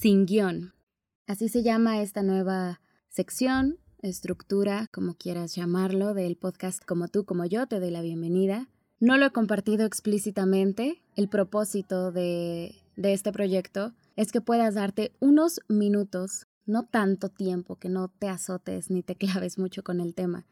sin 0.00 0.24
guion. 0.24 0.72
Así 1.26 1.50
se 1.50 1.62
llama 1.62 2.00
esta 2.00 2.22
nueva 2.22 2.80
sección, 3.10 3.76
estructura, 4.00 4.86
como 4.90 5.12
quieras 5.12 5.54
llamarlo, 5.54 6.14
del 6.14 6.36
podcast 6.36 6.82
Como 6.82 7.08
tú, 7.08 7.26
como 7.26 7.44
yo, 7.44 7.66
te 7.66 7.80
doy 7.80 7.90
la 7.90 8.00
bienvenida. 8.00 8.66
No 8.98 9.18
lo 9.18 9.26
he 9.26 9.30
compartido 9.30 9.84
explícitamente. 9.84 11.02
El 11.16 11.28
propósito 11.28 12.12
de, 12.12 12.76
este 12.96 13.30
proyecto 13.30 13.92
es 14.16 14.32
que 14.32 14.40
puedas 14.40 14.74
darte 14.74 15.12
unos 15.20 15.60
minutos, 15.68 16.46
no 16.64 16.86
tanto 16.86 17.28
tiempo, 17.28 17.76
que 17.76 17.90
no 17.90 18.08
te 18.08 18.28
azotes 18.28 18.88
ni 18.88 19.02
te 19.02 19.16
claves 19.16 19.58
mucho 19.58 19.84
con 19.84 20.00
el 20.00 20.14
tema, 20.14 20.46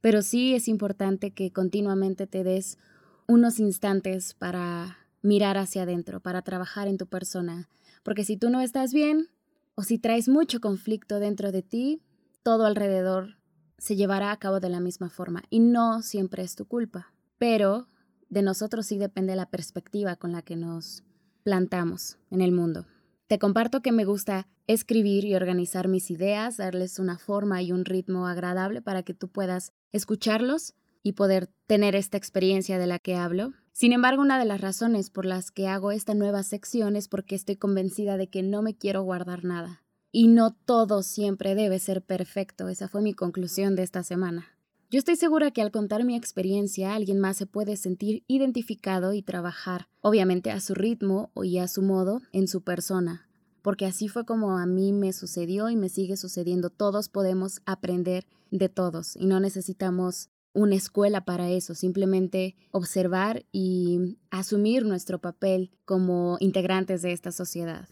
pero 0.00 0.22
sí 0.22 0.54
es 0.54 0.68
importante 0.68 1.32
que 1.32 1.52
continuamente 1.52 2.26
te 2.26 2.44
des 2.44 2.78
unos 3.26 3.60
instantes 3.60 4.32
para 4.32 4.96
mirar 5.20 5.58
hacia 5.58 5.82
adentro, 5.82 6.20
para 6.20 6.40
trabajar 6.40 6.88
en 6.88 6.96
tu 6.96 7.06
persona, 7.06 7.68
porque 8.06 8.24
si 8.24 8.36
tú 8.36 8.50
no 8.50 8.60
estás 8.60 8.94
bien 8.94 9.30
o 9.74 9.82
si 9.82 9.98
traes 9.98 10.28
mucho 10.28 10.60
conflicto 10.60 11.18
dentro 11.18 11.50
de 11.50 11.62
ti, 11.62 12.04
todo 12.44 12.64
alrededor 12.64 13.36
se 13.78 13.96
llevará 13.96 14.30
a 14.30 14.36
cabo 14.38 14.60
de 14.60 14.68
la 14.68 14.78
misma 14.78 15.10
forma 15.10 15.42
y 15.50 15.58
no 15.58 16.02
siempre 16.02 16.44
es 16.44 16.54
tu 16.54 16.66
culpa, 16.66 17.12
pero 17.36 17.88
de 18.28 18.42
nosotros 18.42 18.86
sí 18.86 18.96
depende 18.96 19.34
la 19.34 19.50
perspectiva 19.50 20.14
con 20.14 20.30
la 20.30 20.42
que 20.42 20.54
nos 20.54 21.02
plantamos 21.42 22.16
en 22.30 22.42
el 22.42 22.52
mundo. 22.52 22.86
Te 23.26 23.40
comparto 23.40 23.82
que 23.82 23.90
me 23.90 24.04
gusta 24.04 24.46
escribir 24.68 25.24
y 25.24 25.34
organizar 25.34 25.88
mis 25.88 26.08
ideas, 26.12 26.58
darles 26.58 27.00
una 27.00 27.18
forma 27.18 27.60
y 27.60 27.72
un 27.72 27.84
ritmo 27.84 28.28
agradable 28.28 28.82
para 28.82 29.02
que 29.02 29.14
tú 29.14 29.26
puedas 29.26 29.72
escucharlos 29.90 30.74
y 31.06 31.12
poder 31.12 31.48
tener 31.68 31.94
esta 31.94 32.16
experiencia 32.16 32.80
de 32.80 32.88
la 32.88 32.98
que 32.98 33.14
hablo. 33.14 33.52
Sin 33.70 33.92
embargo, 33.92 34.22
una 34.22 34.40
de 34.40 34.44
las 34.44 34.60
razones 34.60 35.08
por 35.08 35.24
las 35.24 35.52
que 35.52 35.68
hago 35.68 35.92
esta 35.92 36.14
nueva 36.14 36.42
sección 36.42 36.96
es 36.96 37.06
porque 37.06 37.36
estoy 37.36 37.54
convencida 37.54 38.16
de 38.16 38.28
que 38.28 38.42
no 38.42 38.60
me 38.60 38.76
quiero 38.76 39.04
guardar 39.04 39.44
nada. 39.44 39.84
Y 40.10 40.26
no 40.26 40.52
todo 40.52 41.04
siempre 41.04 41.54
debe 41.54 41.78
ser 41.78 42.02
perfecto. 42.02 42.68
Esa 42.68 42.88
fue 42.88 43.02
mi 43.02 43.14
conclusión 43.14 43.76
de 43.76 43.84
esta 43.84 44.02
semana. 44.02 44.48
Yo 44.90 44.98
estoy 44.98 45.14
segura 45.14 45.52
que 45.52 45.62
al 45.62 45.70
contar 45.70 46.02
mi 46.02 46.16
experiencia 46.16 46.96
alguien 46.96 47.20
más 47.20 47.36
se 47.36 47.46
puede 47.46 47.76
sentir 47.76 48.24
identificado 48.26 49.12
y 49.12 49.22
trabajar, 49.22 49.86
obviamente 50.00 50.50
a 50.50 50.58
su 50.58 50.74
ritmo 50.74 51.30
y 51.40 51.58
a 51.58 51.68
su 51.68 51.82
modo, 51.82 52.20
en 52.32 52.48
su 52.48 52.62
persona, 52.62 53.28
porque 53.62 53.86
así 53.86 54.08
fue 54.08 54.24
como 54.24 54.58
a 54.58 54.66
mí 54.66 54.92
me 54.92 55.12
sucedió 55.12 55.70
y 55.70 55.76
me 55.76 55.88
sigue 55.88 56.16
sucediendo. 56.16 56.70
Todos 56.70 57.08
podemos 57.08 57.60
aprender 57.64 58.26
de 58.50 58.68
todos 58.68 59.14
y 59.14 59.26
no 59.26 59.38
necesitamos 59.38 60.30
una 60.56 60.74
escuela 60.74 61.24
para 61.24 61.50
eso, 61.50 61.74
simplemente 61.74 62.56
observar 62.72 63.44
y 63.52 64.18
asumir 64.30 64.84
nuestro 64.84 65.20
papel 65.20 65.70
como 65.84 66.38
integrantes 66.40 67.02
de 67.02 67.12
esta 67.12 67.30
sociedad. 67.30 67.88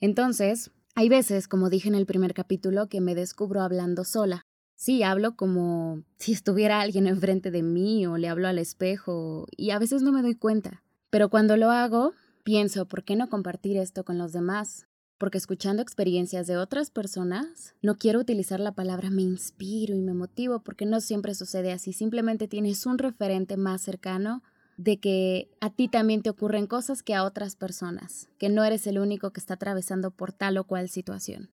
Entonces, 0.00 0.70
hay 0.94 1.08
veces, 1.08 1.48
como 1.48 1.70
dije 1.70 1.88
en 1.88 1.94
el 1.94 2.06
primer 2.06 2.34
capítulo, 2.34 2.88
que 2.88 3.00
me 3.00 3.14
descubro 3.14 3.62
hablando 3.62 4.04
sola, 4.04 4.42
Sí, 4.80 5.02
hablo 5.02 5.34
como 5.34 6.04
si 6.18 6.32
estuviera 6.32 6.80
alguien 6.80 7.08
enfrente 7.08 7.50
de 7.50 7.64
mí 7.64 8.06
o 8.06 8.16
le 8.16 8.28
hablo 8.28 8.46
al 8.46 8.60
espejo 8.60 9.46
y 9.56 9.70
a 9.70 9.78
veces 9.80 10.02
no 10.02 10.12
me 10.12 10.22
doy 10.22 10.36
cuenta. 10.36 10.84
Pero 11.10 11.30
cuando 11.30 11.56
lo 11.56 11.70
hago, 11.70 12.12
pienso, 12.44 12.86
¿por 12.86 13.02
qué 13.02 13.16
no 13.16 13.28
compartir 13.28 13.76
esto 13.76 14.04
con 14.04 14.18
los 14.18 14.32
demás? 14.32 14.86
Porque 15.18 15.38
escuchando 15.38 15.82
experiencias 15.82 16.46
de 16.46 16.56
otras 16.56 16.90
personas, 16.90 17.74
no 17.82 17.96
quiero 17.96 18.20
utilizar 18.20 18.60
la 18.60 18.72
palabra 18.72 19.10
me 19.10 19.22
inspiro 19.22 19.94
y 19.94 20.00
me 20.00 20.14
motivo 20.14 20.60
porque 20.60 20.86
no 20.86 21.00
siempre 21.00 21.34
sucede 21.34 21.72
así. 21.72 21.92
Simplemente 21.92 22.46
tienes 22.48 22.86
un 22.86 22.98
referente 22.98 23.56
más 23.56 23.82
cercano 23.82 24.42
de 24.76 25.00
que 25.00 25.50
a 25.60 25.70
ti 25.70 25.88
también 25.88 26.22
te 26.22 26.30
ocurren 26.30 26.68
cosas 26.68 27.02
que 27.02 27.14
a 27.14 27.24
otras 27.24 27.56
personas, 27.56 28.28
que 28.38 28.48
no 28.48 28.62
eres 28.62 28.86
el 28.86 29.00
único 29.00 29.32
que 29.32 29.40
está 29.40 29.54
atravesando 29.54 30.12
por 30.12 30.32
tal 30.32 30.56
o 30.56 30.64
cual 30.64 30.88
situación. 30.88 31.50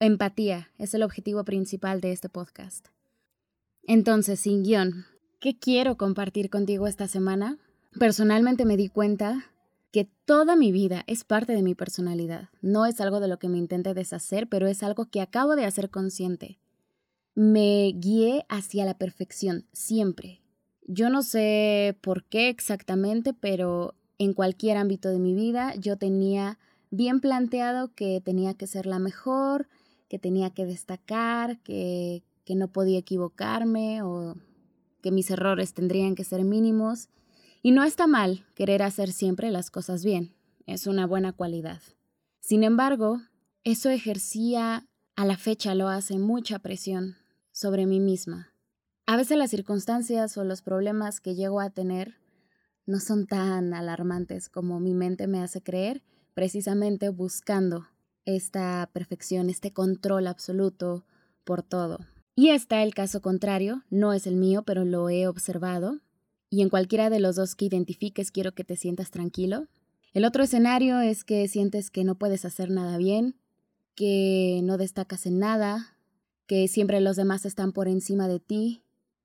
Empatía 0.00 0.70
es 0.78 0.94
el 0.94 1.02
objetivo 1.02 1.44
principal 1.44 2.00
de 2.00 2.12
este 2.12 2.30
podcast. 2.30 2.88
Entonces, 3.84 4.40
sin 4.40 4.64
guion, 4.64 5.04
¿qué 5.38 5.58
quiero 5.58 5.96
compartir 5.96 6.48
contigo 6.48 6.86
esta 6.86 7.08
semana? 7.08 7.58
Personalmente 7.98 8.64
me 8.64 8.78
di 8.78 8.88
cuenta 8.88 9.52
que 9.92 10.08
toda 10.24 10.56
mi 10.56 10.72
vida 10.72 11.04
es 11.06 11.22
parte 11.22 11.52
de 11.52 11.62
mi 11.62 11.74
personalidad. 11.74 12.48
No 12.62 12.86
es 12.86 13.00
algo 13.00 13.20
de 13.20 13.28
lo 13.28 13.38
que 13.38 13.48
me 13.48 13.58
intente 13.58 13.92
deshacer, 13.92 14.48
pero 14.48 14.66
es 14.66 14.82
algo 14.82 15.04
que 15.04 15.20
acabo 15.20 15.54
de 15.54 15.66
hacer 15.66 15.90
consciente. 15.90 16.58
Me 17.34 17.92
guié 17.94 18.46
hacia 18.48 18.86
la 18.86 18.96
perfección, 18.96 19.66
siempre. 19.72 20.40
Yo 20.86 21.10
no 21.10 21.22
sé 21.22 21.96
por 22.00 22.24
qué 22.24 22.48
exactamente, 22.48 23.34
pero 23.34 23.94
en 24.18 24.32
cualquier 24.32 24.78
ámbito 24.78 25.10
de 25.10 25.18
mi 25.18 25.34
vida 25.34 25.74
yo 25.76 25.96
tenía 25.98 26.58
bien 26.90 27.20
planteado 27.20 27.94
que 27.94 28.20
tenía 28.22 28.54
que 28.54 28.66
ser 28.66 28.86
la 28.86 28.98
mejor, 28.98 29.68
que 30.08 30.18
tenía 30.18 30.50
que 30.50 30.64
destacar, 30.64 31.58
que, 31.60 32.22
que 32.44 32.54
no 32.54 32.68
podía 32.68 32.98
equivocarme 32.98 34.02
o 34.02 34.36
que 35.02 35.10
mis 35.10 35.30
errores 35.30 35.74
tendrían 35.74 36.14
que 36.14 36.24
ser 36.24 36.44
mínimos. 36.44 37.08
Y 37.62 37.70
no 37.70 37.84
está 37.84 38.06
mal 38.06 38.44
querer 38.54 38.82
hacer 38.82 39.12
siempre 39.12 39.50
las 39.50 39.70
cosas 39.70 40.04
bien, 40.04 40.34
es 40.66 40.86
una 40.86 41.06
buena 41.06 41.32
cualidad. 41.32 41.80
Sin 42.40 42.64
embargo, 42.64 43.20
eso 43.62 43.88
ejercía, 43.90 44.88
a 45.14 45.24
la 45.24 45.36
fecha 45.36 45.74
lo 45.76 45.88
hace, 45.88 46.18
mucha 46.18 46.58
presión 46.58 47.16
sobre 47.52 47.86
mí 47.86 48.00
misma. 48.00 48.52
A 49.06 49.16
veces 49.16 49.38
las 49.38 49.50
circunstancias 49.50 50.36
o 50.36 50.44
los 50.44 50.62
problemas 50.62 51.20
que 51.20 51.34
llego 51.34 51.60
a 51.60 51.70
tener 51.70 52.16
no 52.84 52.98
son 52.98 53.26
tan 53.26 53.74
alarmantes 53.74 54.48
como 54.48 54.80
mi 54.80 54.94
mente 54.94 55.28
me 55.28 55.40
hace 55.40 55.62
creer, 55.62 56.02
precisamente 56.34 57.10
buscando 57.10 57.86
esta 58.24 58.90
perfección, 58.92 59.50
este 59.50 59.72
control 59.72 60.26
absoluto 60.26 61.04
por 61.44 61.62
todo. 61.62 62.00
Y 62.34 62.48
está 62.48 62.82
el 62.82 62.94
caso 62.94 63.20
contrario, 63.20 63.82
no 63.90 64.12
es 64.12 64.26
el 64.26 64.36
mío, 64.36 64.62
pero 64.64 64.84
lo 64.84 65.10
he 65.10 65.26
observado. 65.26 66.00
Y 66.52 66.60
en 66.60 66.68
cualquiera 66.68 67.08
de 67.08 67.18
los 67.18 67.36
dos 67.36 67.54
que 67.54 67.64
identifiques 67.64 68.30
quiero 68.30 68.52
que 68.52 68.62
te 68.62 68.76
sientas 68.76 69.10
tranquilo. 69.10 69.68
El 70.12 70.26
otro 70.26 70.44
escenario 70.44 71.00
es 71.00 71.24
que 71.24 71.48
sientes 71.48 71.90
que 71.90 72.04
no 72.04 72.16
puedes 72.16 72.44
hacer 72.44 72.70
nada 72.70 72.98
bien, 72.98 73.36
que 73.94 74.60
no 74.62 74.76
destacas 74.76 75.24
en 75.24 75.38
nada, 75.38 75.96
que 76.46 76.68
siempre 76.68 77.00
los 77.00 77.16
demás 77.16 77.46
están 77.46 77.72
por 77.72 77.88
encima 77.88 78.28
de 78.28 78.38
ti. 78.38 78.82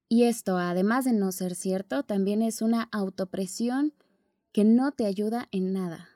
Y 0.07 0.23
esto, 0.23 0.57
además 0.57 1.03
de 1.03 1.11
no 1.11 1.33
ser 1.33 1.55
cierto, 1.55 2.03
también 2.03 2.41
es 2.41 2.61
una 2.61 2.83
autopresión 2.93 3.91
que 4.53 4.63
no 4.63 4.93
te 4.93 5.05
ayuda 5.05 5.49
en 5.51 5.73
nada. 5.73 6.07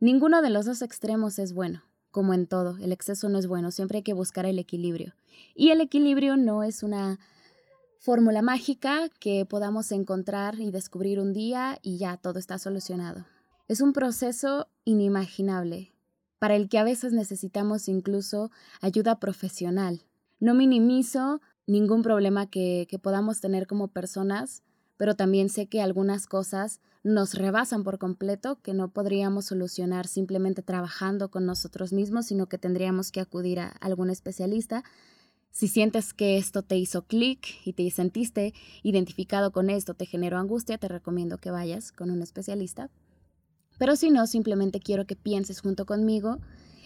Ninguno 0.00 0.42
de 0.42 0.50
los 0.50 0.66
dos 0.66 0.82
extremos 0.82 1.38
es 1.38 1.54
bueno 1.54 1.82
como 2.10 2.34
en 2.34 2.46
todo, 2.46 2.76
el 2.76 2.92
exceso 2.92 3.30
no 3.30 3.38
es 3.38 3.46
bueno, 3.46 3.70
siempre 3.70 3.96
hay 3.96 4.02
que 4.02 4.12
buscar 4.12 4.44
el 4.44 4.58
equilibrio. 4.58 5.14
Y 5.54 5.70
el 5.70 5.80
equilibrio 5.80 6.36
no 6.36 6.62
es 6.62 6.82
una 6.82 7.18
fórmula 8.02 8.42
mágica 8.42 9.08
que 9.20 9.46
podamos 9.46 9.92
encontrar 9.92 10.58
y 10.58 10.72
descubrir 10.72 11.20
un 11.20 11.32
día 11.32 11.78
y 11.82 11.98
ya 11.98 12.16
todo 12.16 12.40
está 12.40 12.58
solucionado. 12.58 13.24
Es 13.68 13.80
un 13.80 13.92
proceso 13.92 14.66
inimaginable, 14.84 15.92
para 16.40 16.56
el 16.56 16.68
que 16.68 16.78
a 16.78 16.84
veces 16.84 17.12
necesitamos 17.12 17.86
incluso 17.86 18.50
ayuda 18.80 19.20
profesional. 19.20 20.02
No 20.40 20.52
minimizo 20.52 21.40
ningún 21.68 22.02
problema 22.02 22.50
que, 22.50 22.88
que 22.90 22.98
podamos 22.98 23.40
tener 23.40 23.68
como 23.68 23.86
personas, 23.86 24.64
pero 24.96 25.14
también 25.14 25.48
sé 25.48 25.68
que 25.68 25.80
algunas 25.80 26.26
cosas 26.26 26.80
nos 27.04 27.34
rebasan 27.34 27.84
por 27.84 27.98
completo, 27.98 28.60
que 28.62 28.74
no 28.74 28.88
podríamos 28.88 29.44
solucionar 29.44 30.08
simplemente 30.08 30.62
trabajando 30.62 31.30
con 31.30 31.46
nosotros 31.46 31.92
mismos, 31.92 32.26
sino 32.26 32.48
que 32.48 32.58
tendríamos 32.58 33.12
que 33.12 33.20
acudir 33.20 33.60
a 33.60 33.68
algún 33.68 34.10
especialista. 34.10 34.82
Si 35.52 35.68
sientes 35.68 36.14
que 36.14 36.38
esto 36.38 36.62
te 36.62 36.78
hizo 36.78 37.02
clic 37.02 37.46
y 37.66 37.74
te 37.74 37.88
sentiste 37.90 38.54
identificado 38.82 39.52
con 39.52 39.68
esto, 39.68 39.92
te 39.92 40.06
generó 40.06 40.38
angustia, 40.38 40.78
te 40.78 40.88
recomiendo 40.88 41.36
que 41.36 41.50
vayas 41.50 41.92
con 41.92 42.10
un 42.10 42.22
especialista. 42.22 42.88
Pero 43.78 43.94
si 43.96 44.10
no, 44.10 44.26
simplemente 44.26 44.80
quiero 44.80 45.06
que 45.06 45.14
pienses 45.14 45.60
junto 45.60 45.84
conmigo 45.84 46.38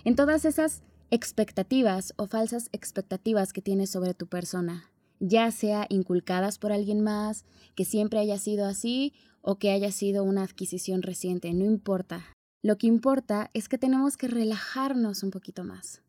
en 0.04 0.16
todas 0.16 0.44
esas 0.44 0.82
expectativas 1.10 2.12
o 2.16 2.26
falsas 2.26 2.68
expectativas 2.72 3.52
que 3.52 3.62
tienes 3.62 3.90
sobre 3.90 4.14
tu 4.14 4.26
persona, 4.26 4.90
ya 5.20 5.52
sea 5.52 5.86
inculcadas 5.88 6.58
por 6.58 6.72
alguien 6.72 7.02
más, 7.02 7.44
que 7.76 7.84
siempre 7.84 8.18
haya 8.18 8.38
sido 8.38 8.66
así 8.66 9.12
o 9.42 9.58
que 9.58 9.70
haya 9.70 9.92
sido 9.92 10.24
una 10.24 10.42
adquisición 10.42 11.02
reciente, 11.02 11.54
no 11.54 11.64
importa. 11.64 12.24
Lo 12.62 12.78
que 12.78 12.88
importa 12.88 13.48
es 13.54 13.68
que 13.68 13.78
tenemos 13.78 14.16
que 14.16 14.26
relajarnos 14.26 15.22
un 15.22 15.30
poquito 15.30 15.62
más. 15.62 16.02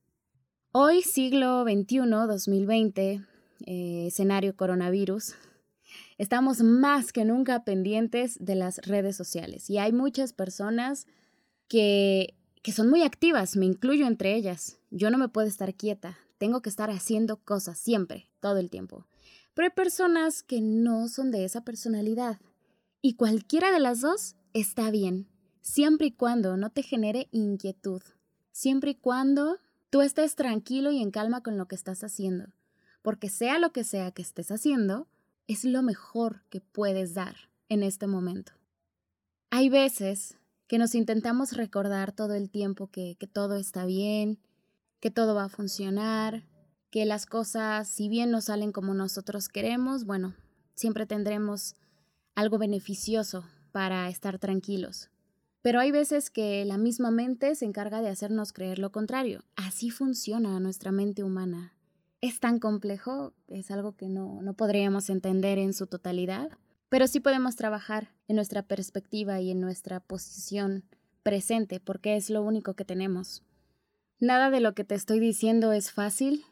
Hoy, 0.73 1.01
siglo 1.01 1.63
XXI, 1.63 1.99
2020, 2.27 3.25
eh, 3.65 4.07
escenario 4.07 4.55
coronavirus, 4.55 5.33
estamos 6.17 6.61
más 6.61 7.13
que 7.13 7.23
nunca 7.23 7.63
pendientes 7.63 8.37
de 8.39 8.55
las 8.55 8.79
redes 8.79 9.15
sociales 9.15 9.69
y 9.69 9.77
hay 9.77 9.93
muchas 9.93 10.33
personas 10.33 11.07
que, 11.69 12.35
que 12.63 12.73
son 12.73 12.89
muy 12.89 13.03
activas, 13.03 13.55
me 13.55 13.65
incluyo 13.65 14.07
entre 14.07 14.35
ellas. 14.35 14.77
Yo 14.91 15.09
no 15.09 15.17
me 15.17 15.29
puedo 15.29 15.47
estar 15.47 15.73
quieta, 15.73 16.17
tengo 16.37 16.61
que 16.61 16.69
estar 16.69 16.91
haciendo 16.91 17.37
cosas 17.37 17.79
siempre, 17.79 18.29
todo 18.41 18.57
el 18.57 18.69
tiempo. 18.69 19.07
Pero 19.53 19.67
hay 19.67 19.73
personas 19.73 20.43
que 20.43 20.59
no 20.59 21.07
son 21.07 21.31
de 21.31 21.45
esa 21.45 21.61
personalidad 21.61 22.39
y 23.01 23.15
cualquiera 23.15 23.71
de 23.71 23.79
las 23.79 24.01
dos 24.01 24.35
está 24.53 24.91
bien, 24.91 25.29
siempre 25.61 26.07
y 26.07 26.11
cuando 26.11 26.57
no 26.57 26.71
te 26.71 26.83
genere 26.83 27.29
inquietud. 27.31 28.01
siempre 28.51 28.91
y 28.91 28.95
cuando 28.95 29.59
tú 29.89 30.01
estés 30.01 30.35
tranquilo 30.35 30.91
y 30.91 31.01
en 31.01 31.11
calma 31.11 31.41
con 31.41 31.57
lo 31.57 31.67
que 31.67 31.75
estás 31.75 32.03
haciendo, 32.03 32.47
porque 33.01 33.29
sea 33.29 33.59
lo 33.59 33.71
que 33.71 33.83
sea 33.83 34.11
que 34.11 34.21
estés 34.21 34.51
haciendo, 34.51 35.07
es 35.47 35.63
lo 35.63 35.81
mejor 35.81 36.43
que 36.49 36.61
puedes 36.61 37.13
dar 37.13 37.35
en 37.69 37.83
este 37.83 38.07
momento. 38.07 38.53
Hay 39.49 39.69
veces 39.69 40.37
que 40.67 40.77
nos 40.77 40.95
intentamos 40.95 41.53
recordar 41.53 42.11
todo 42.11 42.33
el 42.33 42.49
tiempo 42.49 42.87
que, 42.87 43.15
que 43.17 43.27
todo 43.27 43.55
está 43.55 43.85
bien, 43.85 44.39
que 44.99 45.11
todo 45.11 45.35
va 45.35 45.45
a 45.45 45.49
funcionar, 45.49 46.43
que 46.91 47.05
las 47.05 47.25
cosas, 47.25 47.87
si 47.87 48.09
bien 48.09 48.31
no 48.31 48.41
salen 48.41 48.71
como 48.71 48.93
nosotros 48.93 49.47
queremos, 49.47 50.05
bueno, 50.05 50.35
siempre 50.75 51.05
tendremos 51.05 51.75
algo 52.35 52.57
beneficioso 52.57 53.45
para 53.71 54.09
estar 54.09 54.39
tranquilos. 54.39 55.09
Pero 55.67 55.81
hay 55.81 55.91
veces 55.91 56.29
que 56.29 56.63
la 56.63 56.77
misma 56.77 57.11
mente 57.11 57.53
se 57.53 57.65
encarga 57.65 58.01
de 58.01 58.07
hacernos 58.07 58.53
creer 58.53 58.79
lo 58.79 58.93
contrario. 58.93 59.43
Así 59.57 59.89
funciona 59.89 60.61
nuestra 60.61 60.93
mente 60.93 61.25
humana. 61.25 61.73
Es 62.21 62.39
tan 62.39 62.59
complejo, 62.59 63.33
es 63.49 63.69
algo 63.69 63.97
que 63.97 64.07
no, 64.07 64.41
no 64.41 64.53
podríamos 64.53 65.09
entender 65.09 65.57
en 65.57 65.73
su 65.73 65.85
totalidad, 65.85 66.51
pero 66.87 67.05
sí 67.05 67.19
podemos 67.19 67.57
trabajar 67.57 68.13
en 68.29 68.37
nuestra 68.37 68.63
perspectiva 68.63 69.41
y 69.41 69.51
en 69.51 69.59
nuestra 69.59 69.99
posición 69.99 70.85
presente, 71.21 71.81
porque 71.81 72.15
es 72.15 72.29
lo 72.29 72.43
único 72.43 72.73
que 72.75 72.85
tenemos. 72.85 73.43
Nada 74.21 74.49
de 74.49 74.61
lo 74.61 74.73
que 74.73 74.85
te 74.85 74.95
estoy 74.95 75.19
diciendo 75.19 75.73
es 75.73 75.91
fácil, 75.91 76.45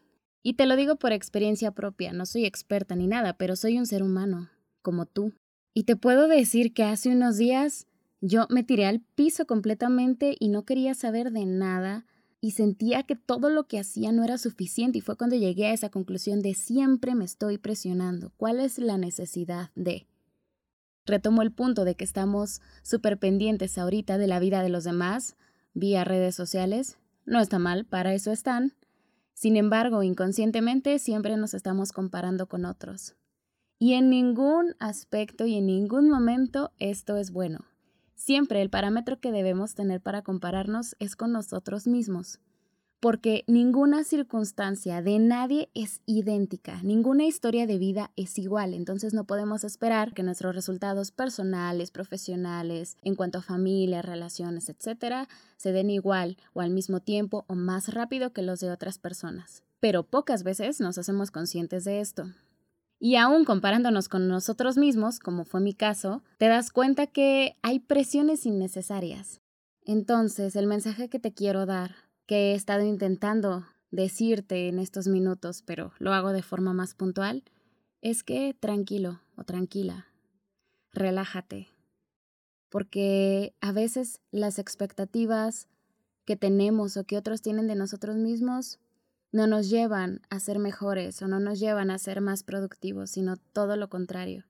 y 0.44 0.56
te 0.56 0.66
lo 0.66 0.76
digo 0.76 0.98
por 0.98 1.14
experiencia 1.14 1.72
propia, 1.72 2.12
no 2.12 2.26
soy 2.26 2.44
experta 2.44 2.98
ni 2.98 3.08
nada, 3.08 3.38
pero 3.38 3.56
soy 3.56 3.78
un 3.78 3.86
ser 3.86 4.04
humano, 4.04 4.50
como 4.82 5.06
tú. 5.06 5.32
Y 5.74 5.86
te 5.86 5.96
puedo 5.96 6.28
decir 6.28 6.74
que 6.74 6.84
hace 6.84 7.08
unos 7.08 7.38
días 7.38 7.88
yo 8.22 8.48
me 8.50 8.64
tiré 8.64 8.86
al 8.86 9.02
piso 9.02 9.46
completamente 9.46 10.36
y 10.40 10.50
no 10.50 10.64
quería 10.64 10.94
saber 10.94 11.32
de 11.32 11.46
nada 11.46 12.06
y 12.42 12.52
sentía 12.52 13.04
que 13.04 13.16
todo 13.16 13.50
lo 13.50 13.68
que 13.68 13.80
hacía 13.80 14.12
no 14.12 14.24
era 14.24 14.38
suficiente 14.38 15.00
y 15.00 15.02
fue 15.02 15.18
cuando 15.18 15.36
llegué 15.36 15.68
a 15.68 15.74
esa 15.74 15.90
conclusión 15.90 16.42
de 16.42 16.54
siempre 16.54 17.16
me 17.16 17.26
estoy 17.26 17.58
presionando. 17.58 18.32
¿Cuál 18.38 18.60
es 18.60 18.78
la 18.78 18.98
necesidad 18.98 19.72
de? 19.76 20.08
Retomo 21.06 21.42
el 21.42 21.52
punto 21.52 21.86
de 21.86 21.96
que 21.96 22.04
estamos 22.04 22.62
súper 22.84 23.20
pendientes 23.20 23.78
ahorita 23.78 24.18
de 24.18 24.28
la 24.28 24.40
vida 24.40 24.64
de 24.64 24.70
los 24.70 24.84
demás 24.84 25.36
vía 25.74 26.04
redes 26.04 26.36
sociales. 26.36 26.98
No 27.26 27.40
está 27.40 27.60
mal, 27.60 27.86
para 27.86 28.14
eso 28.14 28.32
están. 28.32 28.74
Sin 29.34 29.58
embargo, 29.58 30.04
inconscientemente 30.04 30.98
siempre 31.00 31.38
nos 31.38 31.54
estamos 31.54 31.92
comparando 31.92 32.48
con 32.48 32.66
otros. 32.66 33.16
Y 33.78 33.94
en 33.94 34.10
ningún 34.10 34.76
aspecto 34.80 35.46
y 35.46 35.56
en 35.56 35.66
ningún 35.66 36.10
momento 36.10 36.72
esto 36.80 37.18
es 37.18 37.32
bueno. 37.32 37.66
Siempre 38.16 38.62
el 38.62 38.70
parámetro 38.70 39.20
que 39.20 39.32
debemos 39.32 39.76
tener 39.76 40.02
para 40.02 40.22
compararnos 40.22 40.96
es 41.00 41.16
con 41.16 41.34
nosotros 41.34 41.86
mismos, 41.86 42.40
porque 43.02 43.44
ninguna 43.46 44.06
circunstancia 44.06 45.02
de 45.02 45.20
nadie 45.20 45.70
es 45.76 46.02
idéntica, 46.06 46.82
ninguna 46.82 47.26
historia 47.26 47.68
de 47.68 47.78
vida 47.78 48.12
es 48.16 48.40
igual, 48.40 48.74
entonces 48.74 49.14
no 49.14 49.26
podemos 49.26 49.66
esperar 49.66 50.14
que 50.14 50.24
nuestros 50.24 50.56
resultados 50.56 51.12
personales, 51.12 51.92
profesionales, 51.92 52.98
en 53.04 53.16
cuanto 53.16 53.40
a 53.40 53.44
familia, 53.44 54.02
relaciones, 54.02 54.70
etcétera, 54.70 55.28
se 55.58 55.74
den 55.74 55.90
igual 55.90 56.38
o 56.54 56.62
al 56.62 56.72
mismo 56.72 57.02
tiempo 57.02 57.44
o 57.48 57.54
más 57.54 57.94
rápido 57.94 58.32
que 58.32 58.42
los 58.42 58.62
de 58.62 58.72
otras 58.72 58.98
personas. 58.98 59.62
Pero 59.82 60.04
pocas 60.04 60.44
veces 60.44 60.80
nos 60.80 60.98
hacemos 60.98 61.32
conscientes 61.32 61.84
de 61.84 62.00
esto. 62.00 62.32
Y 63.00 63.16
aún 63.18 63.46
comparándonos 63.46 64.10
con 64.10 64.28
nosotros 64.28 64.78
mismos, 64.78 65.20
como 65.20 65.46
fue 65.46 65.62
mi 65.62 65.74
caso, 65.74 66.24
te 66.38 66.48
das 66.48 66.72
cuenta 66.72 67.08
que 67.08 67.56
hay 67.62 67.80
presiones 67.80 68.46
innecesarias. 68.46 69.42
Entonces, 69.84 70.56
el 70.56 70.68
mensaje 70.68 71.10
que 71.10 71.20
te 71.20 71.34
quiero 71.34 71.66
dar, 71.66 71.96
que 72.26 72.52
he 72.52 72.56
estado 72.56 72.84
intentando 72.84 73.66
decirte 73.92 74.68
en 74.68 74.80
estos 74.80 75.08
minutos, 75.08 75.62
pero 75.62 75.92
lo 76.00 76.14
hago 76.14 76.32
de 76.32 76.42
forma 76.42 76.74
más 76.74 76.96
puntual, 76.96 77.44
es 78.02 78.24
que 78.24 78.56
tranquilo 78.60 79.22
o 79.36 79.44
tranquila, 79.44 80.08
relájate. 80.92 81.68
Porque 82.70 83.56
a 83.62 83.72
veces 83.72 84.22
las 84.32 84.60
expectativas 84.60 85.68
que 86.26 86.36
tenemos 86.36 86.98
o 86.98 87.04
que 87.04 87.18
otros 87.18 87.42
tienen 87.42 87.68
de 87.68 87.76
nosotros 87.76 88.16
mismos 88.16 88.80
no 89.36 89.48
nos 89.48 89.70
llevan 89.70 90.22
a 90.30 90.40
ser 90.40 90.60
mejores 90.60 91.22
o 91.22 91.28
no 91.28 91.42
nos 91.42 91.60
llevan 91.60 91.92
a 91.92 91.98
ser 91.98 92.22
más 92.22 92.44
productivos, 92.44 93.12
sino 93.12 93.36
todo 93.36 93.76
lo 93.76 93.90
contrario. 93.90 94.46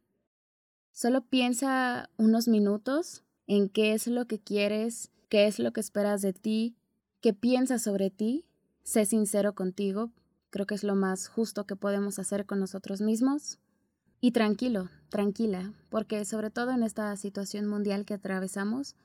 Solo 0.91 1.25
piensa 1.25 2.11
unos 2.17 2.47
minutos 2.47 3.23
en 3.47 3.67
qué 3.67 3.93
es 3.93 4.05
lo 4.05 4.27
que 4.27 4.37
quieres, 4.37 5.11
qué 5.27 5.47
es 5.47 5.57
lo 5.57 5.73
que 5.73 5.81
esperas 5.81 6.21
de 6.21 6.33
ti, 6.33 6.75
qué 7.19 7.33
piensas 7.33 7.81
sobre 7.81 8.11
ti, 8.11 8.45
sé 8.83 9.05
sincero 9.05 9.55
contigo, 9.55 10.11
creo 10.51 10.67
que 10.67 10.75
es 10.75 10.83
lo 10.83 10.93
más 10.93 11.29
justo 11.29 11.65
que 11.65 11.75
podemos 11.75 12.19
hacer 12.19 12.45
con 12.45 12.59
nosotros 12.59 13.01
mismos. 13.01 13.57
Y 14.21 14.33
tranquilo, 14.33 14.89
tranquila, 15.09 15.73
porque 15.89 16.25
sobre 16.25 16.51
todo 16.51 16.69
en 16.69 16.83
esta 16.83 17.15
situación 17.17 17.65
mundial 17.65 18.05
que 18.05 18.13
atravesamos, 18.13 18.95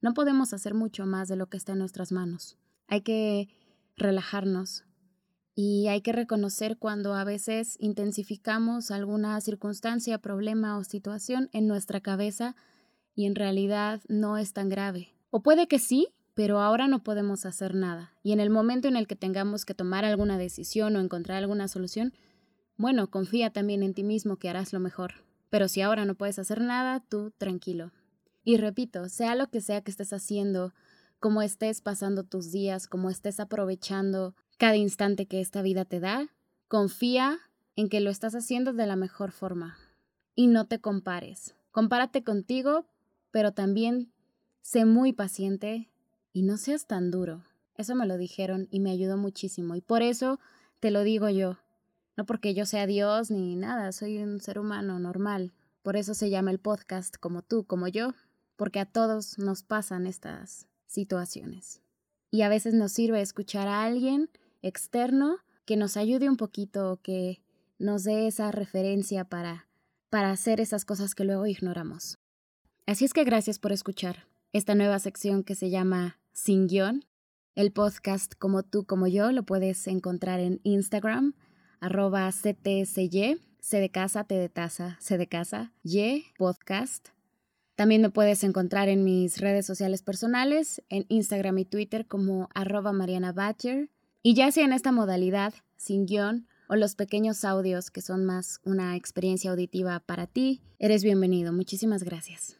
no 0.00 0.12
podemos 0.12 0.52
hacer 0.54 0.74
mucho 0.74 1.06
más 1.06 1.28
de 1.28 1.36
lo 1.36 1.46
que 1.46 1.56
está 1.56 1.74
en 1.74 1.78
nuestras 1.78 2.10
manos. 2.10 2.56
Hay 2.88 3.02
que 3.02 3.48
relajarnos, 3.96 4.84
y 5.54 5.88
hay 5.88 6.00
que 6.00 6.12
reconocer 6.12 6.78
cuando 6.78 7.14
a 7.14 7.24
veces 7.24 7.76
intensificamos 7.80 8.90
alguna 8.90 9.40
circunstancia, 9.40 10.18
problema 10.18 10.78
o 10.78 10.84
situación 10.84 11.48
en 11.52 11.66
nuestra 11.66 12.00
cabeza 12.00 12.56
y 13.14 13.26
en 13.26 13.34
realidad 13.34 14.00
no 14.08 14.38
es 14.38 14.52
tan 14.52 14.68
grave. 14.68 15.14
O 15.30 15.42
puede 15.42 15.68
que 15.68 15.78
sí, 15.78 16.08
pero 16.34 16.60
ahora 16.60 16.88
no 16.88 17.02
podemos 17.02 17.44
hacer 17.44 17.74
nada. 17.74 18.12
Y 18.22 18.32
en 18.32 18.40
el 18.40 18.50
momento 18.50 18.88
en 18.88 18.96
el 18.96 19.06
que 19.06 19.16
tengamos 19.16 19.64
que 19.64 19.74
tomar 19.74 20.04
alguna 20.04 20.38
decisión 20.38 20.96
o 20.96 21.00
encontrar 21.00 21.38
alguna 21.38 21.68
solución, 21.68 22.14
bueno, 22.76 23.10
confía 23.10 23.50
también 23.50 23.82
en 23.82 23.94
ti 23.94 24.04
mismo 24.04 24.36
que 24.36 24.48
harás 24.48 24.72
lo 24.72 24.80
mejor. 24.80 25.24
Pero 25.50 25.68
si 25.68 25.82
ahora 25.82 26.04
no 26.04 26.14
puedes 26.14 26.38
hacer 26.38 26.60
nada, 26.60 27.00
tú 27.00 27.32
tranquilo. 27.36 27.92
Y 28.44 28.56
repito, 28.56 29.08
sea 29.08 29.34
lo 29.34 29.48
que 29.48 29.60
sea 29.60 29.82
que 29.82 29.90
estés 29.90 30.12
haciendo, 30.12 30.72
cómo 31.18 31.42
estés 31.42 31.82
pasando 31.82 32.24
tus 32.24 32.50
días, 32.52 32.86
cómo 32.86 33.10
estés 33.10 33.38
aprovechando 33.40 34.34
cada 34.60 34.76
instante 34.76 35.24
que 35.24 35.40
esta 35.40 35.62
vida 35.62 35.86
te 35.86 36.00
da, 36.00 36.28
confía 36.68 37.38
en 37.76 37.88
que 37.88 38.00
lo 38.00 38.10
estás 38.10 38.34
haciendo 38.34 38.74
de 38.74 38.86
la 38.86 38.94
mejor 38.94 39.32
forma 39.32 39.78
y 40.34 40.48
no 40.48 40.66
te 40.66 40.82
compares. 40.82 41.54
Compárate 41.70 42.22
contigo, 42.22 42.84
pero 43.30 43.52
también 43.52 44.12
sé 44.60 44.84
muy 44.84 45.14
paciente 45.14 45.88
y 46.34 46.42
no 46.42 46.58
seas 46.58 46.86
tan 46.86 47.10
duro. 47.10 47.42
Eso 47.74 47.94
me 47.94 48.06
lo 48.06 48.18
dijeron 48.18 48.68
y 48.70 48.80
me 48.80 48.90
ayudó 48.90 49.16
muchísimo 49.16 49.76
y 49.76 49.80
por 49.80 50.02
eso 50.02 50.38
te 50.78 50.90
lo 50.90 51.04
digo 51.04 51.30
yo. 51.30 51.56
No 52.18 52.26
porque 52.26 52.52
yo 52.52 52.66
sea 52.66 52.86
Dios 52.86 53.30
ni 53.30 53.56
nada, 53.56 53.92
soy 53.92 54.18
un 54.18 54.42
ser 54.42 54.58
humano 54.58 54.98
normal. 54.98 55.54
Por 55.82 55.96
eso 55.96 56.12
se 56.12 56.28
llama 56.28 56.50
el 56.50 56.58
podcast 56.58 57.16
como 57.16 57.40
tú, 57.40 57.64
como 57.64 57.88
yo, 57.88 58.12
porque 58.56 58.78
a 58.78 58.84
todos 58.84 59.38
nos 59.38 59.62
pasan 59.62 60.06
estas 60.06 60.66
situaciones. 60.84 61.80
Y 62.30 62.42
a 62.42 62.50
veces 62.50 62.74
nos 62.74 62.92
sirve 62.92 63.22
escuchar 63.22 63.66
a 63.66 63.84
alguien 63.84 64.28
externo 64.62 65.38
que 65.64 65.76
nos 65.76 65.96
ayude 65.96 66.28
un 66.28 66.36
poquito, 66.36 67.00
que 67.02 67.42
nos 67.78 68.04
dé 68.04 68.26
esa 68.26 68.50
referencia 68.50 69.24
para, 69.24 69.68
para 70.10 70.30
hacer 70.30 70.60
esas 70.60 70.84
cosas 70.84 71.14
que 71.14 71.24
luego 71.24 71.46
ignoramos. 71.46 72.18
Así 72.86 73.04
es 73.04 73.12
que 73.12 73.24
gracias 73.24 73.58
por 73.58 73.72
escuchar 73.72 74.26
esta 74.52 74.74
nueva 74.74 74.98
sección 74.98 75.44
que 75.44 75.54
se 75.54 75.70
llama 75.70 76.18
Sin 76.32 76.66
Guión. 76.66 77.04
El 77.54 77.72
podcast 77.72 78.34
Como 78.38 78.62
tú, 78.62 78.84
como 78.84 79.06
yo 79.06 79.32
lo 79.32 79.44
puedes 79.44 79.86
encontrar 79.86 80.40
en 80.40 80.60
Instagram, 80.64 81.34
arroba 81.80 82.28
CTSY, 82.30 83.38
C 83.60 83.80
de 83.80 83.90
casa, 83.90 84.24
T 84.24 84.34
de 84.34 84.48
taza, 84.48 84.96
C 85.00 85.18
de 85.18 85.28
casa, 85.28 85.72
Y 85.84 86.24
podcast. 86.36 87.08
También 87.76 88.02
me 88.02 88.10
puedes 88.10 88.44
encontrar 88.44 88.88
en 88.88 89.04
mis 89.04 89.40
redes 89.40 89.66
sociales 89.66 90.02
personales, 90.02 90.82
en 90.88 91.06
Instagram 91.08 91.58
y 91.58 91.64
Twitter 91.64 92.06
como 92.06 92.48
arroba 92.54 92.92
Mariana 92.92 93.32
Batcher 93.32 93.88
y 94.22 94.34
ya 94.34 94.52
sea 94.52 94.64
en 94.64 94.72
esta 94.72 94.92
modalidad, 94.92 95.54
sin 95.76 96.06
guion, 96.06 96.46
o 96.68 96.76
los 96.76 96.94
pequeños 96.94 97.44
audios 97.44 97.90
que 97.90 98.02
son 98.02 98.24
más 98.24 98.60
una 98.64 98.94
experiencia 98.94 99.50
auditiva 99.50 99.98
para 100.00 100.26
ti, 100.26 100.62
eres 100.78 101.02
bienvenido. 101.02 101.52
Muchísimas 101.52 102.04
gracias. 102.04 102.59